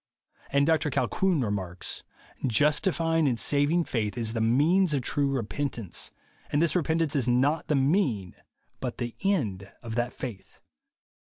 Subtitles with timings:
[0.49, 2.01] And Dr Colquhoun remarks,
[2.47, 6.09] "Justifying and saving faith is the mean of true repentance;
[6.51, 8.35] and this repentance is not the mean
[8.79, 10.59] but the end of that faith."